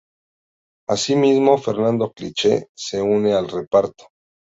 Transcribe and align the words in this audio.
Asimismo, 0.89 1.59
Fernando 1.59 2.11
Kliche 2.11 2.69
se 2.73 2.99
une 3.03 3.35
al 3.35 3.47
reparto. 3.49 4.09